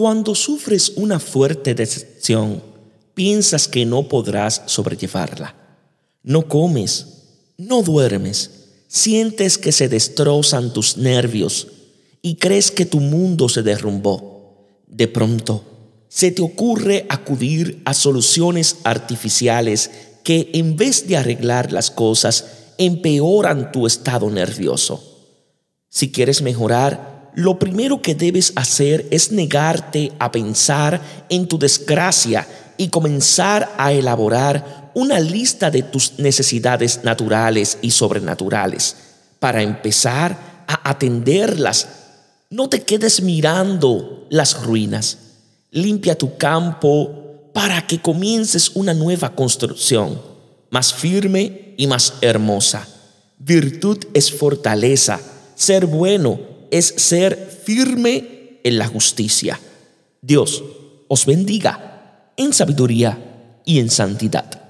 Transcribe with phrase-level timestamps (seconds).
[0.00, 2.62] Cuando sufres una fuerte decepción,
[3.12, 5.54] piensas que no podrás sobrellevarla.
[6.22, 7.06] No comes,
[7.58, 8.50] no duermes,
[8.88, 11.66] sientes que se destrozan tus nervios
[12.22, 14.70] y crees que tu mundo se derrumbó.
[14.86, 15.64] De pronto,
[16.08, 19.90] se te ocurre acudir a soluciones artificiales
[20.24, 22.46] que en vez de arreglar las cosas,
[22.78, 25.04] empeoran tu estado nervioso.
[25.90, 32.46] Si quieres mejorar, lo primero que debes hacer es negarte a pensar en tu desgracia
[32.76, 38.96] y comenzar a elaborar una lista de tus necesidades naturales y sobrenaturales
[39.38, 41.88] para empezar a atenderlas.
[42.50, 45.18] No te quedes mirando las ruinas.
[45.70, 50.20] Limpia tu campo para que comiences una nueva construcción,
[50.70, 52.86] más firme y más hermosa.
[53.38, 55.20] Virtud es fortaleza.
[55.54, 59.60] Ser bueno es ser firme en la justicia.
[60.22, 60.62] Dios
[61.08, 64.69] os bendiga en sabiduría y en santidad.